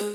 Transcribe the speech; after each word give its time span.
Hey 0.00 0.06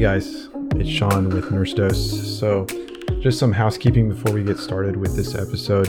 guys, 0.00 0.48
it's 0.76 0.88
Sean 0.88 1.28
with 1.30 1.50
Nurse 1.50 1.74
Dose. 1.74 2.38
So, 2.38 2.64
just 3.20 3.40
some 3.40 3.50
housekeeping 3.50 4.10
before 4.10 4.32
we 4.32 4.44
get 4.44 4.58
started 4.58 4.96
with 4.96 5.16
this 5.16 5.34
episode. 5.34 5.88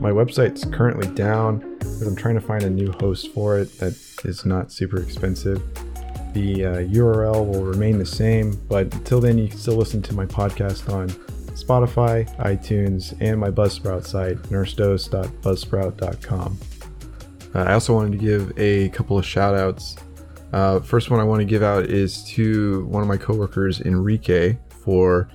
My 0.00 0.12
website's 0.12 0.64
currently 0.66 1.08
down 1.08 1.76
because 1.80 2.06
I'm 2.06 2.14
trying 2.14 2.36
to 2.36 2.40
find 2.40 2.62
a 2.62 2.70
new 2.70 2.92
host 3.00 3.32
for 3.32 3.58
it 3.58 3.76
that 3.78 3.98
is 4.24 4.46
not 4.46 4.70
super 4.70 5.02
expensive. 5.02 5.60
The 6.34 6.66
uh, 6.66 6.76
URL 6.82 7.44
will 7.48 7.64
remain 7.64 7.98
the 7.98 8.06
same, 8.06 8.54
but 8.68 8.94
until 8.94 9.20
then, 9.20 9.38
you 9.38 9.48
can 9.48 9.58
still 9.58 9.74
listen 9.74 10.02
to 10.02 10.14
my 10.14 10.26
podcast 10.26 10.88
on 10.88 11.08
Spotify, 11.56 12.28
iTunes, 12.38 13.16
and 13.20 13.40
my 13.40 13.50
Buzzsprout 13.50 14.04
site, 14.04 14.36
nursedose.buzzsprout.com. 14.44 16.58
Uh, 17.54 17.58
I 17.58 17.72
also 17.72 17.94
wanted 17.94 18.12
to 18.12 18.18
give 18.18 18.52
a 18.58 18.90
couple 18.90 19.18
of 19.18 19.24
shout 19.24 19.54
outs 19.54 19.96
uh, 20.52 20.80
first 20.80 21.10
one 21.10 21.20
I 21.20 21.24
want 21.24 21.40
to 21.40 21.44
give 21.44 21.62
out 21.62 21.86
is 21.86 22.24
to 22.30 22.84
one 22.86 23.02
of 23.02 23.08
my 23.08 23.16
coworkers, 23.16 23.80
Enrique, 23.80 24.56
for 24.68 25.28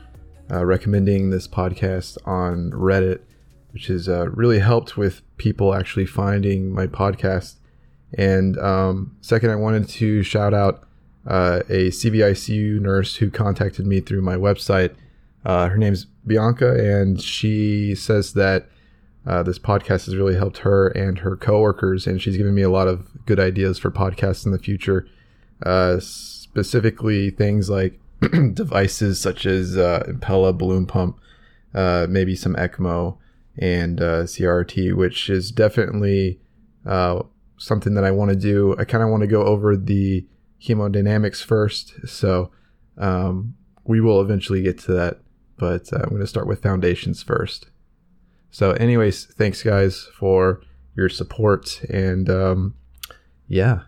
uh, 0.49 0.65
recommending 0.65 1.29
this 1.29 1.47
podcast 1.47 2.17
on 2.25 2.71
Reddit, 2.71 3.21
which 3.71 3.87
has 3.87 4.07
uh, 4.07 4.29
really 4.29 4.59
helped 4.59 4.97
with 4.97 5.21
people 5.37 5.75
actually 5.75 6.05
finding 6.05 6.71
my 6.71 6.87
podcast. 6.87 7.55
And 8.17 8.57
um, 8.57 9.15
second, 9.21 9.51
I 9.51 9.55
wanted 9.55 9.87
to 9.89 10.23
shout 10.23 10.53
out 10.53 10.87
uh, 11.27 11.61
a 11.69 11.89
CVICU 11.89 12.79
nurse 12.79 13.17
who 13.17 13.29
contacted 13.29 13.85
me 13.85 13.99
through 13.99 14.21
my 14.21 14.35
website. 14.35 14.95
Uh, 15.45 15.69
her 15.69 15.77
name's 15.77 16.05
Bianca, 16.25 16.73
and 16.73 17.21
she 17.21 17.95
says 17.95 18.33
that 18.33 18.67
uh, 19.25 19.43
this 19.43 19.59
podcast 19.59 20.05
has 20.05 20.15
really 20.15 20.35
helped 20.35 20.59
her 20.59 20.87
and 20.89 21.19
her 21.19 21.35
coworkers, 21.35 22.07
and 22.07 22.21
she's 22.21 22.37
given 22.37 22.55
me 22.55 22.61
a 22.61 22.69
lot 22.69 22.87
of 22.87 23.07
good 23.25 23.39
ideas 23.39 23.77
for 23.77 23.91
podcasts 23.91 24.45
in 24.45 24.51
the 24.51 24.59
future. 24.59 25.07
Uh, 25.63 25.99
specifically, 25.99 27.29
things 27.29 27.69
like 27.69 27.99
devices 28.53 29.19
such 29.19 29.45
as 29.45 29.77
uh, 29.77 30.03
Impella 30.07 30.57
balloon 30.57 30.85
pump, 30.85 31.19
uh, 31.73 32.07
maybe 32.09 32.35
some 32.35 32.55
ECMO 32.55 33.17
and 33.57 34.01
uh, 34.01 34.23
CRT, 34.23 34.95
which 34.95 35.29
is 35.29 35.51
definitely 35.51 36.39
uh, 36.85 37.21
something 37.57 37.93
that 37.93 38.03
I 38.03 38.11
want 38.11 38.29
to 38.29 38.35
do. 38.35 38.75
I 38.77 38.85
kind 38.85 39.03
of 39.03 39.09
want 39.09 39.21
to 39.21 39.27
go 39.27 39.43
over 39.43 39.75
the 39.75 40.25
hemodynamics 40.63 41.43
first, 41.43 42.07
so 42.07 42.51
um, 42.97 43.55
we 43.83 44.01
will 44.01 44.21
eventually 44.21 44.61
get 44.61 44.79
to 44.79 44.93
that. 44.93 45.19
But 45.61 45.93
uh, 45.93 45.99
I'm 46.01 46.09
going 46.09 46.21
to 46.21 46.27
start 46.27 46.47
with 46.47 46.63
foundations 46.63 47.21
first. 47.21 47.67
So, 48.49 48.71
anyways, 48.71 49.25
thanks 49.25 49.61
guys 49.61 50.09
for 50.17 50.61
your 50.95 51.07
support 51.07 51.83
and 51.83 52.27
um, 52.31 52.73
yeah. 53.47 53.81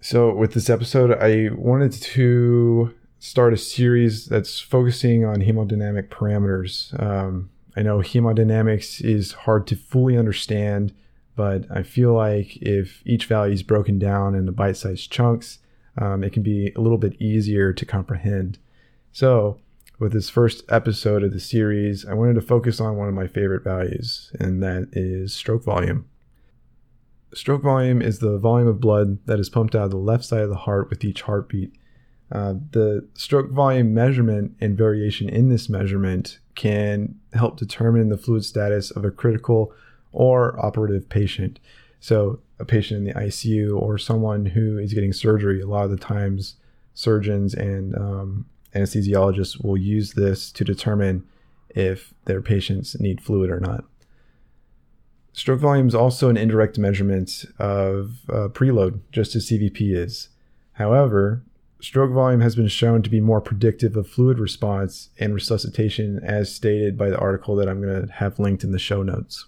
So, 0.00 0.32
with 0.32 0.54
this 0.54 0.70
episode, 0.70 1.18
I 1.18 1.50
wanted 1.52 1.90
to 1.92 2.94
start 3.18 3.52
a 3.52 3.56
series 3.56 4.26
that's 4.26 4.60
focusing 4.60 5.24
on 5.24 5.40
hemodynamic 5.40 6.10
parameters. 6.10 6.98
Um, 7.02 7.50
I 7.76 7.82
know 7.82 7.98
hemodynamics 7.98 9.04
is 9.04 9.32
hard 9.32 9.66
to 9.66 9.74
fully 9.74 10.16
understand, 10.16 10.94
but 11.34 11.64
I 11.72 11.82
feel 11.82 12.14
like 12.14 12.56
if 12.58 13.02
each 13.04 13.26
value 13.26 13.54
is 13.54 13.64
broken 13.64 13.98
down 13.98 14.36
into 14.36 14.52
bite 14.52 14.76
sized 14.76 15.10
chunks, 15.10 15.58
um, 15.98 16.22
it 16.22 16.32
can 16.32 16.44
be 16.44 16.72
a 16.76 16.80
little 16.80 16.98
bit 16.98 17.20
easier 17.20 17.72
to 17.72 17.84
comprehend. 17.84 18.58
So, 19.10 19.58
with 20.02 20.12
this 20.12 20.28
first 20.28 20.64
episode 20.68 21.22
of 21.22 21.32
the 21.32 21.38
series, 21.38 22.04
I 22.04 22.14
wanted 22.14 22.34
to 22.34 22.40
focus 22.40 22.80
on 22.80 22.96
one 22.96 23.06
of 23.06 23.14
my 23.14 23.28
favorite 23.28 23.62
values, 23.62 24.32
and 24.40 24.60
that 24.60 24.88
is 24.90 25.32
stroke 25.32 25.62
volume. 25.62 26.06
Stroke 27.32 27.62
volume 27.62 28.02
is 28.02 28.18
the 28.18 28.36
volume 28.36 28.66
of 28.66 28.80
blood 28.80 29.24
that 29.26 29.38
is 29.38 29.48
pumped 29.48 29.76
out 29.76 29.84
of 29.84 29.90
the 29.92 29.96
left 29.96 30.24
side 30.24 30.40
of 30.40 30.48
the 30.48 30.56
heart 30.56 30.90
with 30.90 31.04
each 31.04 31.22
heartbeat. 31.22 31.72
Uh, 32.32 32.54
the 32.72 33.06
stroke 33.14 33.50
volume 33.50 33.94
measurement 33.94 34.56
and 34.60 34.76
variation 34.76 35.28
in 35.28 35.50
this 35.50 35.68
measurement 35.68 36.40
can 36.56 37.14
help 37.32 37.56
determine 37.56 38.08
the 38.08 38.18
fluid 38.18 38.44
status 38.44 38.90
of 38.90 39.04
a 39.04 39.10
critical 39.12 39.72
or 40.10 40.58
operative 40.58 41.08
patient. 41.08 41.60
So, 42.00 42.40
a 42.58 42.64
patient 42.64 42.98
in 42.98 43.04
the 43.04 43.20
ICU 43.20 43.80
or 43.80 43.98
someone 43.98 44.46
who 44.46 44.78
is 44.78 44.94
getting 44.94 45.12
surgery, 45.12 45.60
a 45.60 45.66
lot 45.66 45.84
of 45.84 45.92
the 45.92 45.96
times 45.96 46.56
surgeons 46.92 47.54
and 47.54 47.94
um, 47.94 48.46
anesthesiologists 48.74 49.62
will 49.62 49.76
use 49.76 50.14
this 50.14 50.50
to 50.52 50.64
determine 50.64 51.26
if 51.70 52.12
their 52.24 52.42
patients 52.42 52.98
need 53.00 53.20
fluid 53.20 53.50
or 53.50 53.60
not. 53.60 53.84
Stroke 55.32 55.60
volume 55.60 55.88
is 55.88 55.94
also 55.94 56.28
an 56.28 56.36
indirect 56.36 56.78
measurement 56.78 57.46
of 57.58 58.18
uh, 58.28 58.48
preload, 58.48 59.00
just 59.10 59.34
as 59.34 59.48
CVP 59.48 59.96
is. 59.96 60.28
However, 60.74 61.42
stroke 61.80 62.12
volume 62.12 62.42
has 62.42 62.54
been 62.54 62.68
shown 62.68 63.02
to 63.02 63.10
be 63.10 63.20
more 63.20 63.40
predictive 63.40 63.96
of 63.96 64.06
fluid 64.06 64.38
response 64.38 65.08
and 65.18 65.32
resuscitation, 65.32 66.20
as 66.22 66.54
stated 66.54 66.98
by 66.98 67.08
the 67.08 67.18
article 67.18 67.56
that 67.56 67.68
I'm 67.68 67.80
going 67.80 68.06
to 68.06 68.12
have 68.12 68.38
linked 68.38 68.62
in 68.62 68.72
the 68.72 68.78
show 68.78 69.02
notes. 69.02 69.46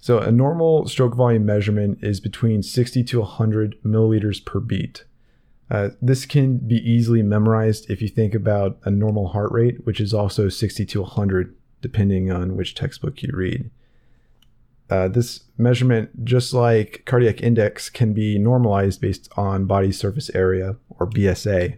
So, 0.00 0.18
a 0.18 0.30
normal 0.30 0.86
stroke 0.86 1.14
volume 1.14 1.44
measurement 1.44 1.98
is 2.02 2.20
between 2.20 2.62
60 2.62 3.02
to 3.04 3.20
100 3.20 3.82
milliliters 3.82 4.44
per 4.44 4.60
beat. 4.60 5.04
Uh, 5.70 5.90
this 6.00 6.24
can 6.24 6.56
be 6.56 6.76
easily 6.76 7.22
memorized 7.22 7.90
if 7.90 8.00
you 8.00 8.08
think 8.08 8.34
about 8.34 8.78
a 8.84 8.90
normal 8.90 9.28
heart 9.28 9.52
rate, 9.52 9.84
which 9.84 10.00
is 10.00 10.14
also 10.14 10.48
60 10.48 10.86
to 10.86 11.02
100, 11.02 11.54
depending 11.82 12.30
on 12.30 12.56
which 12.56 12.74
textbook 12.74 13.22
you 13.22 13.30
read. 13.34 13.70
Uh, 14.90 15.08
this 15.08 15.40
measurement, 15.58 16.24
just 16.24 16.54
like 16.54 17.02
cardiac 17.04 17.42
index, 17.42 17.90
can 17.90 18.14
be 18.14 18.38
normalized 18.38 19.00
based 19.00 19.28
on 19.36 19.66
body 19.66 19.92
surface 19.92 20.30
area 20.34 20.76
or 20.88 21.06
BSA. 21.06 21.76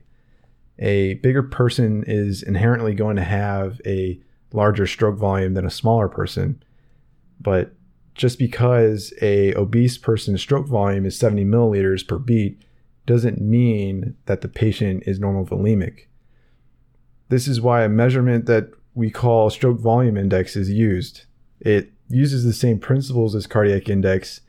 A 0.79 1.15
bigger 1.15 1.43
person 1.43 2.05
is 2.07 2.43
inherently 2.43 2.95
going 2.95 3.17
to 3.17 3.25
have 3.25 3.81
a 3.85 4.21
larger 4.53 4.87
stroke 4.87 5.17
volume 5.17 5.55
than 5.55 5.67
a 5.67 5.71
smaller 5.71 6.09
person, 6.09 6.63
but 7.41 7.73
just 8.15 8.39
because 8.39 9.13
a 9.21 9.55
obese 9.55 9.99
person's 9.99 10.41
stroke 10.41 10.69
volume 10.69 11.05
is 11.05 11.19
70 11.19 11.45
milliliters 11.45 12.07
per 12.07 12.19
beat 12.19 12.63
doesn't 13.07 13.41
mean 13.41 14.17
that 14.27 14.41
the 14.41 14.49
patient 14.49 15.05
is 15.07 15.19
normal 15.19 15.47
volemic. 15.47 16.07
This 17.29 17.49
is 17.49 17.61
why 17.61 17.85
a 17.85 17.89
measurement 17.89 18.47
that 18.47 18.71
we 18.95 19.11
call 19.11 19.51
stroke 19.51 19.79
volume 19.79 20.17
index 20.17 20.57
is 20.57 20.71
used. 20.71 21.25
It 21.61 21.93
uses 22.09 22.45
the 22.45 22.53
same 22.53 22.79
principles 22.79 23.35
as 23.35 23.47
cardiac 23.47 23.89
index 23.89 24.41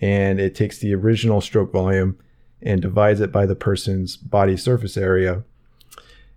and 0.00 0.40
it 0.40 0.54
takes 0.54 0.78
the 0.78 0.94
original 0.94 1.40
stroke 1.40 1.72
volume 1.72 2.18
and 2.62 2.80
divides 2.80 3.20
it 3.20 3.32
by 3.32 3.46
the 3.46 3.56
person's 3.56 4.16
body 4.16 4.56
surface 4.56 4.96
area. 4.96 5.42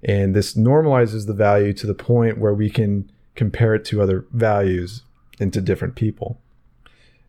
And 0.03 0.36
this 0.36 0.56
normalizes 0.56 1.28
the 1.28 1.34
value 1.34 1.74
to 1.74 1.88
the 1.88 1.94
point 1.94 2.40
where 2.40 2.53
we 2.53 2.70
can 2.70 3.12
compare 3.36 3.76
it 3.76 3.86
to 3.86 4.02
other 4.02 4.26
values 4.32 5.03
and 5.40 5.53
to 5.53 5.62
different 5.62 5.96
people. 5.96 6.40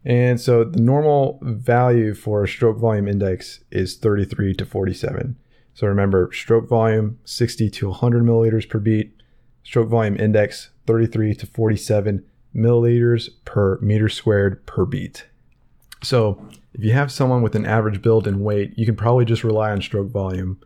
And 0.05 0.41
so 0.41 0.65
the 0.65 0.81
normal 0.81 1.39
value 1.43 2.15
for 2.15 2.47
stroke 2.47 2.79
volume 2.79 3.07
index 3.07 3.61
is 3.71 3.97
33 3.97 4.55
to 4.55 4.67
47. 4.67 5.37
So 5.75 5.87
remember, 5.87 6.31
stroke 6.33 6.69
volume 6.69 7.19
60 7.25 7.71
to 7.71 7.89
100 7.89 8.25
milliliters 8.25 8.69
per 8.69 8.79
beat, 8.79 9.15
stroke 9.63 9.89
volume 9.89 10.19
index 10.19 10.71
33 10.87 11.35
to 11.37 11.47
47 11.47 12.25
milliliters 12.55 13.31
per 13.45 13.79
meter 13.81 14.09
squared 14.09 14.65
per 14.67 14.85
beat. 14.85 15.27
So 16.03 16.45
if 16.75 16.85
you 16.85 16.93
have 16.93 17.13
someone 17.13 17.43
with 17.43 17.55
an 17.55 17.65
average 17.65 18.03
build 18.03 18.27
and 18.27 18.41
weight, 18.41 18.77
you 18.77 18.85
can 18.85 18.97
probably 18.97 19.25
just 19.25 19.45
rely 19.45 19.71
on 19.71 19.81
stroke 19.81 20.11
volume. 20.11 20.59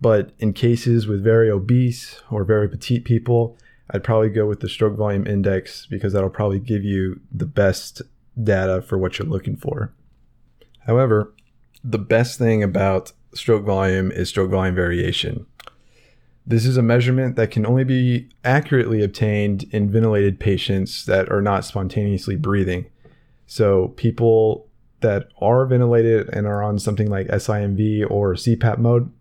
But 0.00 0.30
in 0.38 0.52
cases 0.52 1.06
with 1.06 1.22
very 1.22 1.50
obese 1.50 2.22
or 2.30 2.44
very 2.44 2.68
petite 2.68 3.04
people, 3.04 3.58
I'd 3.90 4.04
probably 4.04 4.30
go 4.30 4.46
with 4.46 4.60
the 4.60 4.68
stroke 4.68 4.96
volume 4.96 5.26
index 5.26 5.86
because 5.86 6.12
that'll 6.12 6.30
probably 6.30 6.60
give 6.60 6.84
you 6.84 7.20
the 7.32 7.46
best 7.46 8.00
data 8.42 8.82
for 8.82 8.98
what 8.98 9.18
you're 9.18 9.28
looking 9.28 9.56
for. 9.56 9.92
However, 10.86 11.32
the 11.84 11.98
best 11.98 12.38
thing 12.38 12.62
about 12.62 13.12
stroke 13.34 13.64
volume 13.64 14.10
is 14.10 14.28
stroke 14.28 14.50
volume 14.50 14.74
variation. 14.74 15.46
This 16.46 16.64
is 16.64 16.78
a 16.78 16.82
measurement 16.82 17.36
that 17.36 17.50
can 17.50 17.66
only 17.66 17.84
be 17.84 18.28
accurately 18.42 19.02
obtained 19.02 19.64
in 19.70 19.90
ventilated 19.90 20.40
patients 20.40 21.04
that 21.04 21.30
are 21.30 21.42
not 21.42 21.64
spontaneously 21.64 22.36
breathing. 22.36 22.86
So, 23.46 23.88
people 23.88 24.66
that 25.00 25.28
are 25.40 25.66
ventilated 25.66 26.28
and 26.30 26.46
are 26.46 26.62
on 26.62 26.78
something 26.78 27.08
like 27.08 27.28
SIMV 27.28 28.10
or 28.10 28.34
CPAP 28.34 28.78
mode, 28.78 29.12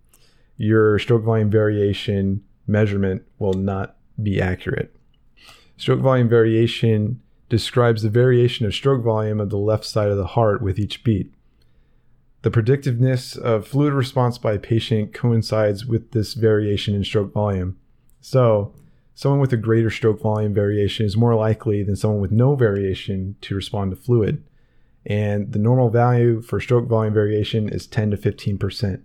your 0.56 0.98
stroke 1.00 1.24
volume 1.24 1.50
variation 1.50 2.44
measurement 2.66 3.24
will 3.40 3.54
not 3.54 3.98
be 4.22 4.42
accurate. 4.42 4.96
Stroke 5.78 6.00
volume 6.00 6.28
variation 6.30 7.22
describes 7.50 8.02
the 8.02 8.10
variation 8.10 8.66
of 8.66 8.74
stroke 8.74 9.04
volume 9.04 9.40
of 9.40 9.50
the 9.50 9.58
left 9.58 9.86
side 9.86 10.10
of 10.10 10.18
the 10.18 10.28
heart 10.28 10.62
with 10.62 10.80
each 10.80 11.04
beat. 11.04 11.32
The 12.42 12.52
predictiveness 12.52 13.38
of 13.38 13.68
fluid 13.68 13.94
response 13.94 14.38
by 14.38 14.54
a 14.54 14.60
patient 14.60 15.14
coincides 15.14 15.86
with 15.86 16.12
this 16.12 16.34
variation 16.34 16.94
in 16.94 17.04
stroke 17.04 17.34
volume. 17.34 17.78
So, 18.22 18.74
someone 19.16 19.40
with 19.40 19.54
a 19.54 19.58
greater 19.58 19.90
stroke 19.90 20.22
volume 20.22 20.54
variation 20.54 21.06
is 21.06 21.18
more 21.18 21.36
likely 21.36 21.84
than 21.84 21.96
someone 21.96 22.22
with 22.22 22.32
no 22.32 22.56
variation 22.56 23.36
to 23.42 23.56
respond 23.56 23.92
to 23.92 23.98
fluid. 23.98 24.44
And 25.06 25.54
the 25.54 25.60
normal 25.60 25.90
value 25.90 26.42
for 26.42 26.60
stroke 26.60 26.88
volume 26.88 27.14
variation 27.14 27.70
is 27.70 27.88
10 27.88 28.12
to 28.12 28.18
15%. 28.18 29.02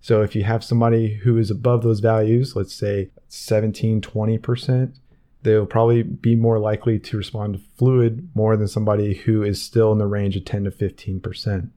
So 0.00 0.22
if 0.22 0.34
you 0.34 0.42
have 0.42 0.64
somebody 0.64 1.14
who 1.18 1.38
is 1.38 1.50
above 1.50 1.82
those 1.82 2.00
values, 2.00 2.56
let's 2.56 2.74
say 2.74 3.10
17, 3.28 4.00
20%, 4.00 4.94
they'll 5.42 5.66
probably 5.66 6.02
be 6.02 6.36
more 6.36 6.58
likely 6.58 6.98
to 6.98 7.16
respond 7.16 7.54
to 7.54 7.60
fluid 7.76 8.28
more 8.34 8.56
than 8.56 8.68
somebody 8.68 9.14
who 9.14 9.42
is 9.42 9.60
still 9.60 9.92
in 9.92 9.98
the 9.98 10.06
range 10.06 10.36
of 10.36 10.44
10 10.44 10.64
to 10.64 10.70
15%. 10.70 11.70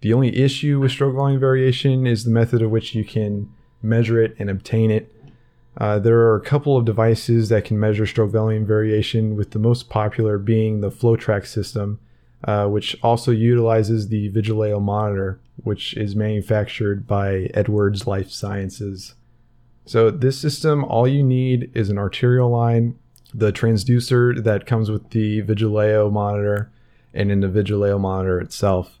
The 0.00 0.12
only 0.12 0.36
issue 0.36 0.80
with 0.80 0.92
stroke 0.92 1.14
volume 1.14 1.40
variation 1.40 2.06
is 2.06 2.24
the 2.24 2.30
method 2.30 2.62
of 2.62 2.70
which 2.70 2.94
you 2.94 3.04
can 3.04 3.50
measure 3.82 4.22
it 4.22 4.34
and 4.38 4.48
obtain 4.48 4.90
it. 4.90 5.12
Uh, 5.76 5.98
there 5.98 6.18
are 6.18 6.36
a 6.36 6.40
couple 6.40 6.76
of 6.76 6.84
devices 6.84 7.48
that 7.48 7.64
can 7.64 7.78
measure 7.78 8.06
stroke 8.06 8.30
volume 8.30 8.66
variation, 8.66 9.36
with 9.36 9.50
the 9.52 9.58
most 9.58 9.88
popular 9.88 10.38
being 10.38 10.80
the 10.80 10.90
FloTrac 10.90 11.46
system, 11.46 12.00
uh, 12.44 12.66
which 12.66 12.96
also 13.02 13.30
utilizes 13.30 14.08
the 14.08 14.30
Vigileo 14.30 14.80
monitor, 14.80 15.40
which 15.56 15.96
is 15.96 16.16
manufactured 16.16 17.06
by 17.06 17.50
Edwards 17.54 18.06
Lifesciences. 18.06 19.14
So, 19.90 20.08
this 20.08 20.38
system, 20.38 20.84
all 20.84 21.08
you 21.08 21.24
need 21.24 21.72
is 21.74 21.90
an 21.90 21.98
arterial 21.98 22.48
line, 22.48 22.96
the 23.34 23.50
transducer 23.50 24.40
that 24.44 24.64
comes 24.64 24.88
with 24.88 25.10
the 25.10 25.42
Vigileo 25.42 26.12
monitor, 26.12 26.70
and 27.12 27.32
in 27.32 27.40
the 27.40 27.48
Vigileo 27.48 27.98
monitor 27.98 28.40
itself. 28.40 29.00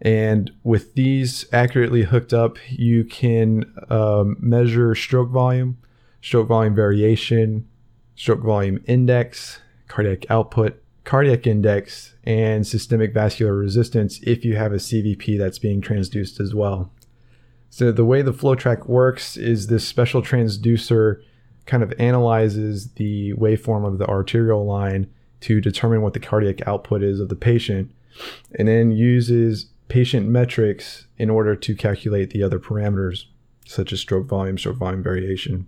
And 0.00 0.52
with 0.62 0.94
these 0.94 1.46
accurately 1.52 2.02
hooked 2.02 2.32
up, 2.32 2.58
you 2.70 3.02
can 3.02 3.64
um, 3.90 4.36
measure 4.38 4.94
stroke 4.94 5.30
volume, 5.30 5.78
stroke 6.22 6.46
volume 6.46 6.76
variation, 6.76 7.66
stroke 8.14 8.44
volume 8.44 8.84
index, 8.86 9.58
cardiac 9.88 10.30
output, 10.30 10.80
cardiac 11.02 11.44
index, 11.44 12.14
and 12.22 12.64
systemic 12.64 13.12
vascular 13.12 13.56
resistance 13.56 14.20
if 14.22 14.44
you 14.44 14.54
have 14.54 14.72
a 14.72 14.76
CVP 14.76 15.36
that's 15.36 15.58
being 15.58 15.82
transduced 15.82 16.38
as 16.38 16.54
well. 16.54 16.92
So 17.74 17.90
the 17.90 18.04
way 18.04 18.22
the 18.22 18.32
FloTrac 18.32 18.86
works 18.86 19.36
is 19.36 19.66
this 19.66 19.84
special 19.84 20.22
transducer 20.22 21.20
kind 21.66 21.82
of 21.82 21.92
analyzes 21.98 22.92
the 22.92 23.32
waveform 23.32 23.84
of 23.84 23.98
the 23.98 24.06
arterial 24.06 24.64
line 24.64 25.10
to 25.40 25.60
determine 25.60 26.00
what 26.00 26.12
the 26.12 26.20
cardiac 26.20 26.64
output 26.68 27.02
is 27.02 27.18
of 27.18 27.30
the 27.30 27.34
patient 27.34 27.90
and 28.56 28.68
then 28.68 28.92
uses 28.92 29.70
patient 29.88 30.28
metrics 30.28 31.08
in 31.18 31.30
order 31.30 31.56
to 31.56 31.74
calculate 31.74 32.30
the 32.30 32.44
other 32.44 32.60
parameters, 32.60 33.24
such 33.66 33.92
as 33.92 33.98
stroke 33.98 34.28
volume, 34.28 34.56
stroke 34.56 34.76
volume 34.76 35.02
variation. 35.02 35.66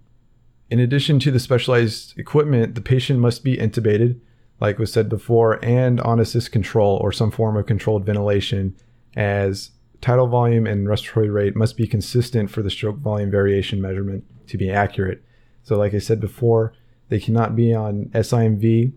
In 0.71 0.79
addition 0.79 1.19
to 1.19 1.33
the 1.33 1.41
specialized 1.41 2.17
equipment, 2.17 2.77
the 2.77 2.81
patient 2.81 3.19
must 3.19 3.43
be 3.43 3.57
intubated, 3.57 4.21
like 4.61 4.79
was 4.79 4.93
said 4.93 5.09
before, 5.09 5.59
and 5.61 6.01
on 6.03 6.21
assist 6.21 6.53
control 6.53 6.99
or 6.99 7.11
some 7.11 7.33
form 7.33 7.57
of 7.57 7.67
controlled 7.67 8.07
ventilation, 8.07 8.77
as 9.17 9.71
tidal 10.01 10.27
volume 10.27 10.67
and 10.67 10.89
respiratory 10.89 11.31
rate 11.31 11.57
must 11.57 11.77
be 11.77 11.87
consistent 11.87 12.51
for 12.51 12.63
the 12.63 12.71
stroke 12.71 12.99
volume 12.99 13.31
variation 13.31 13.81
measurement 13.81 14.25
to 14.49 14.59
be 14.59 14.71
accurate. 14.71 15.23
So, 15.63 15.77
like 15.77 15.95
I 15.95 15.99
said 15.99 16.21
before, 16.21 16.73
they 17.09 17.21
cannot 17.21 17.57
be 17.57 17.75
on 17.75 18.07
SIMV, 18.15 18.93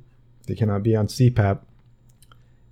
they 0.48 0.56
cannot 0.56 0.84
be 0.84 0.96
on 0.96 1.08
CPAP, 1.08 1.60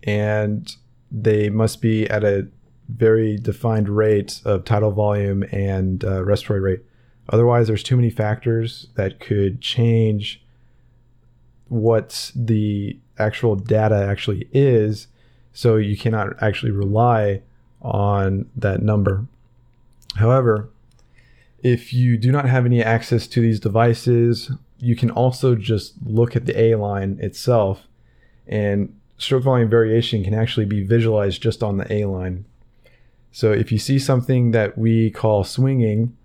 and 0.03 0.75
they 1.11 1.49
must 1.49 1.81
be 1.81 2.07
at 2.09 2.23
a 2.23 2.47
very 2.89 3.37
defined 3.37 3.89
rate 3.89 4.41
of 4.45 4.65
tidal 4.65 4.91
volume 4.91 5.43
and 5.51 6.03
uh, 6.03 6.23
respiratory 6.23 6.59
rate. 6.59 6.83
Otherwise, 7.29 7.67
there's 7.67 7.83
too 7.83 7.95
many 7.95 8.09
factors 8.09 8.87
that 8.95 9.19
could 9.19 9.61
change 9.61 10.41
what 11.67 12.31
the 12.35 12.97
actual 13.19 13.55
data 13.55 13.95
actually 13.95 14.47
is. 14.53 15.07
So 15.51 15.75
you 15.75 15.97
cannot 15.97 16.41
actually 16.41 16.71
rely 16.71 17.41
on 17.81 18.49
that 18.55 18.81
number. 18.81 19.25
However, 20.15 20.69
if 21.63 21.93
you 21.93 22.17
do 22.17 22.31
not 22.31 22.45
have 22.45 22.65
any 22.65 22.83
access 22.83 23.27
to 23.27 23.41
these 23.41 23.59
devices, 23.59 24.51
you 24.79 24.95
can 24.95 25.09
also 25.11 25.55
just 25.55 25.93
look 26.05 26.35
at 26.35 26.45
the 26.45 26.59
A 26.59 26.75
line 26.75 27.17
itself 27.21 27.87
and 28.47 28.93
stroke 29.17 29.43
volume 29.43 29.69
variation 29.69 30.23
can 30.23 30.33
actually 30.33 30.65
be 30.65 30.83
visualized 30.83 31.41
just 31.41 31.63
on 31.63 31.77
the 31.77 31.91
A 31.91 32.05
line. 32.05 32.45
So 33.31 33.51
if 33.51 33.71
you 33.71 33.77
see 33.77 33.99
something 33.99 34.51
that 34.51 34.77
we 34.77 35.11
call 35.11 35.43
swinging, 35.43 36.15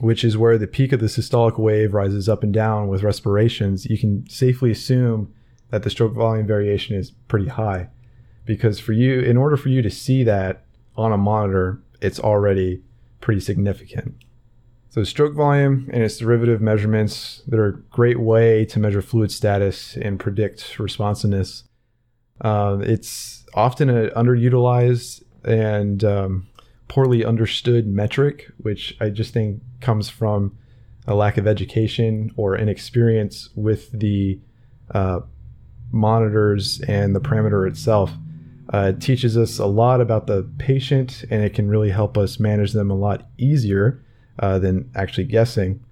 which 0.00 0.24
is 0.24 0.36
where 0.36 0.58
the 0.58 0.66
peak 0.66 0.92
of 0.92 1.00
the 1.00 1.06
systolic 1.06 1.58
wave 1.58 1.94
rises 1.94 2.28
up 2.28 2.42
and 2.42 2.52
down 2.52 2.88
with 2.88 3.02
respirations, 3.02 3.86
you 3.86 3.98
can 3.98 4.28
safely 4.28 4.70
assume 4.70 5.32
that 5.70 5.82
the 5.82 5.90
stroke 5.90 6.14
volume 6.14 6.46
variation 6.46 6.96
is 6.96 7.10
pretty 7.10 7.48
high. 7.48 7.88
Because 8.44 8.80
for 8.80 8.92
you, 8.92 9.20
in 9.20 9.36
order 9.36 9.56
for 9.56 9.68
you 9.68 9.82
to 9.82 9.90
see 9.90 10.24
that 10.24 10.64
on 10.98 11.12
a 11.12 11.18
monitor, 11.18 11.80
it's 12.00 12.20
already 12.20 12.82
pretty 13.20 13.40
significant. 13.40 14.14
So 14.90 15.04
stroke 15.04 15.34
volume 15.34 15.88
and 15.92 16.02
its 16.02 16.18
derivative 16.18 16.60
measurements, 16.60 17.42
they're 17.46 17.66
a 17.66 17.72
great 17.72 18.20
way 18.20 18.64
to 18.66 18.80
measure 18.80 19.02
fluid 19.02 19.30
status 19.30 19.96
and 19.96 20.18
predict 20.18 20.78
responsiveness 20.78 21.64
um, 22.40 22.82
it's 22.82 23.44
often 23.54 23.88
an 23.88 24.10
underutilized 24.10 25.22
and 25.44 26.04
um, 26.04 26.46
poorly 26.88 27.24
understood 27.24 27.86
metric, 27.86 28.50
which 28.58 28.96
I 29.00 29.10
just 29.10 29.32
think 29.32 29.62
comes 29.80 30.08
from 30.08 30.56
a 31.06 31.14
lack 31.14 31.38
of 31.38 31.46
education 31.46 32.32
or 32.36 32.56
inexperience 32.56 33.48
with 33.54 33.90
the 33.92 34.38
uh, 34.92 35.20
monitors 35.90 36.80
and 36.82 37.14
the 37.14 37.20
parameter 37.20 37.68
itself. 37.68 38.12
Uh, 38.72 38.92
it 38.94 39.00
teaches 39.00 39.36
us 39.36 39.58
a 39.58 39.66
lot 39.66 40.00
about 40.00 40.26
the 40.26 40.48
patient 40.58 41.24
and 41.30 41.42
it 41.42 41.54
can 41.54 41.68
really 41.68 41.90
help 41.90 42.18
us 42.18 42.38
manage 42.38 42.72
them 42.72 42.90
a 42.90 42.94
lot 42.94 43.26
easier 43.38 44.04
uh, 44.40 44.58
than 44.58 44.90
actually 44.94 45.24
guessing. 45.24 45.82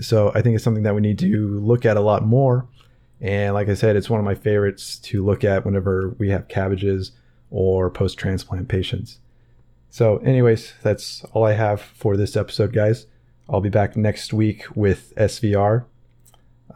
So 0.00 0.32
I 0.34 0.42
think 0.42 0.54
it's 0.54 0.64
something 0.64 0.82
that 0.82 0.94
we 0.94 1.00
need 1.00 1.18
to 1.20 1.60
look 1.60 1.86
at 1.86 1.96
a 1.96 2.00
lot 2.00 2.24
more 2.24 2.68
and 3.20 3.54
like 3.54 3.68
I 3.68 3.74
said, 3.74 3.96
it's 3.96 4.08
one 4.08 4.20
of 4.20 4.24
my 4.24 4.34
favorites 4.34 4.98
to 5.00 5.24
look 5.24 5.44
at 5.44 5.64
whenever 5.64 6.14
we 6.18 6.30
have 6.30 6.48
CABGs 6.48 7.10
or 7.50 7.90
post 7.90 8.18
transplant 8.18 8.68
patients. 8.68 9.18
So, 9.90 10.18
anyways, 10.18 10.74
that's 10.82 11.24
all 11.32 11.44
I 11.44 11.54
have 11.54 11.80
for 11.80 12.16
this 12.16 12.36
episode, 12.36 12.72
guys. 12.72 13.06
I'll 13.48 13.62
be 13.62 13.70
back 13.70 13.96
next 13.96 14.32
week 14.32 14.64
with 14.76 15.14
SVR. 15.16 15.86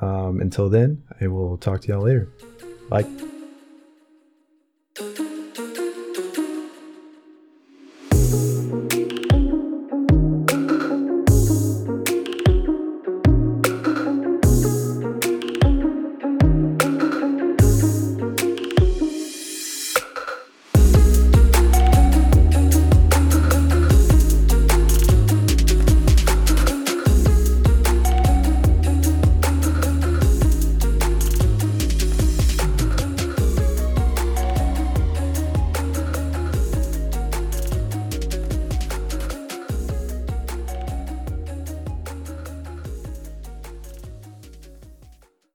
Um, 0.01 0.41
until 0.41 0.69
then, 0.69 1.03
I 1.21 1.29
will 1.29 1.59
talk 1.59 1.83
to 1.83 1.89
y'all 1.89 2.03
later. 2.03 2.29
Bye. 2.89 3.32